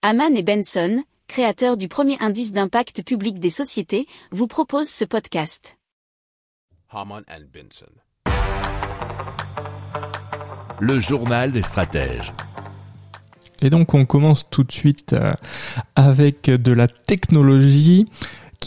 Haman 0.00 0.36
et 0.36 0.44
Benson, 0.44 1.02
créateurs 1.26 1.76
du 1.76 1.88
premier 1.88 2.16
indice 2.20 2.52
d'impact 2.52 3.02
public 3.02 3.40
des 3.40 3.50
sociétés, 3.50 4.06
vous 4.30 4.46
proposent 4.46 4.88
ce 4.88 5.04
podcast. 5.04 5.76
Haman 6.88 7.24
and 7.28 7.46
Benson. 7.52 7.90
Le 10.78 11.00
journal 11.00 11.50
des 11.50 11.62
stratèges. 11.62 12.32
Et 13.60 13.70
donc 13.70 13.92
on 13.92 14.06
commence 14.06 14.48
tout 14.48 14.62
de 14.62 14.70
suite 14.70 15.14
euh, 15.14 15.32
avec 15.96 16.44
de 16.44 16.70
la 16.70 16.86
technologie 16.86 18.08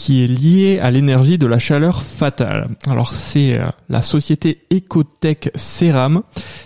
qui 0.02 0.24
est 0.24 0.26
liée 0.26 0.80
à 0.80 0.90
l'énergie 0.90 1.38
de 1.38 1.46
la 1.46 1.60
chaleur 1.60 2.02
fatale. 2.02 2.70
Alors 2.88 3.14
c'est 3.14 3.56
euh, 3.56 3.66
la 3.88 4.02
société 4.02 4.64
Ecotech 4.72 5.52
Ceram 5.54 6.24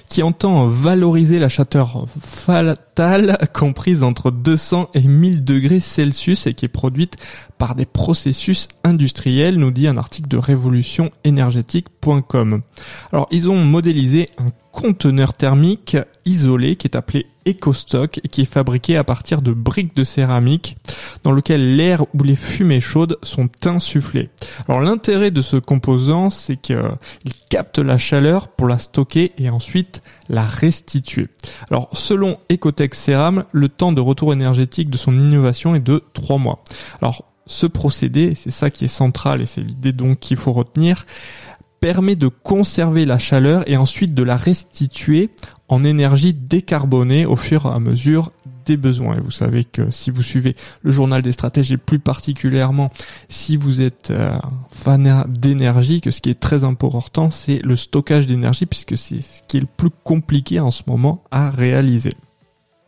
qui 0.09 0.23
entend 0.23 0.69
valoriser 0.69 1.38
la 1.38 1.51
chaleur 1.51 2.07
fatale 2.19 3.37
comprise 3.52 4.02
entre 4.05 4.30
200 4.30 4.88
et 4.95 5.02
1000 5.02 5.45
degrés 5.45 5.80
Celsius 5.80 6.46
et 6.46 6.55
qui 6.55 6.65
est 6.65 6.69
produite 6.69 7.19
par 7.59 7.74
des 7.74 7.84
processus 7.84 8.69
industriels, 8.84 9.59
nous 9.59 9.71
dit 9.71 9.87
un 9.87 9.98
article 9.98 10.29
de 10.29 10.38
révolutionénergétique.com. 10.38 12.62
Alors 13.12 13.29
ils 13.30 13.51
ont 13.51 13.62
modélisé 13.62 14.30
un 14.38 14.48
conteneur 14.73 15.34
thermique 15.34 15.98
isolé 16.24 16.77
qui 16.77 16.87
est 16.87 16.96
appelé 16.96 17.27
EcoStock 17.46 18.20
qui 18.30 18.42
est 18.42 18.52
fabriqué 18.52 18.96
à 18.96 19.05
partir 19.05 19.42
de 19.42 19.52
briques 19.52 19.96
de 19.96 20.04
céramique 20.04 20.77
dans 21.24 21.32
lequel 21.32 21.77
l'air 21.77 22.02
ou 22.14 22.23
les 22.23 22.37
fumées 22.37 22.80
chaudes 22.80 23.18
sont 23.23 23.48
insufflées. 23.64 24.30
Alors 24.68 24.80
l'intérêt 24.80 25.30
de 25.30 25.42
ce 25.42 25.56
composant, 25.56 26.30
c'est 26.30 26.56
qu'il 26.56 26.98
capte 27.48 27.78
la 27.78 27.98
chaleur 27.98 28.48
pour 28.48 28.66
la 28.66 28.78
stocker 28.78 29.32
et 29.38 29.51
ensuite 29.51 30.02
la 30.28 30.42
restituer. 30.42 31.28
Alors 31.70 31.88
selon 31.92 32.38
Ecotech 32.51 32.95
Ceram, 32.95 33.45
le 33.52 33.68
temps 33.68 33.92
de 33.92 34.01
retour 34.01 34.32
énergétique 34.32 34.90
de 34.90 34.96
son 34.96 35.15
innovation 35.18 35.74
est 35.74 35.80
de 35.80 36.02
3 36.15 36.38
mois. 36.38 36.62
Alors 37.01 37.24
ce 37.46 37.66
procédé, 37.66 38.34
c'est 38.34 38.51
ça 38.51 38.71
qui 38.71 38.84
est 38.84 38.88
central 38.88 39.40
et 39.40 39.46
c'est 39.46 39.60
l'idée 39.60 39.93
donc 39.93 40.18
qu'il 40.18 40.37
faut 40.37 40.52
retenir, 40.52 41.06
permet 41.87 42.16
de 42.16 42.26
conserver 42.26 43.04
la 43.04 43.16
chaleur 43.16 43.62
et 43.70 43.76
ensuite 43.76 44.12
de 44.12 44.24
la 44.24 44.37
restituer 44.37 45.30
en 45.68 45.84
énergie 45.84 46.34
décarbonée 46.34 47.26
au 47.26 47.37
fur 47.37 47.65
et 47.65 47.68
à 47.68 47.78
mesure 47.78 48.32
des 48.65 48.76
besoins. 48.76 49.15
Et 49.15 49.20
vous 49.20 49.30
savez 49.30 49.62
que 49.62 49.88
si 49.93 50.10
vous 50.10 50.20
suivez 50.20 50.56
le 50.82 50.90
journal 50.90 51.23
des 51.23 51.30
stratèges 51.30 51.70
et 51.70 51.76
plus 51.76 52.01
particulièrement 52.01 52.90
si 53.28 53.56
vous 53.56 53.82
êtes 53.82 54.10
euh, 54.10 54.37
fan 54.68 55.26
d'énergie, 55.28 56.01
que 56.01 56.10
ce 56.10 56.20
qui 56.20 56.30
est 56.30 56.40
très 56.40 56.65
important, 56.65 57.30
c'est 57.30 57.60
le 57.62 57.76
stockage 57.76 58.26
d'énergie 58.26 58.66
puisque 58.66 58.98
c'est 58.98 59.23
ce 59.23 59.43
qui 59.46 59.59
est 59.59 59.60
le 59.60 59.68
plus 59.76 59.90
compliqué 60.02 60.59
en 60.59 60.73
ce 60.73 60.82
moment 60.88 61.23
à 61.30 61.50
réaliser. 61.50 62.15